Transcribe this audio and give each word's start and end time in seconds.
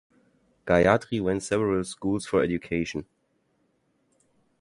Gayathri 0.65 1.21
went 1.21 1.43
several 1.43 1.83
schools 1.83 2.25
for 2.25 2.41
education. 2.41 3.05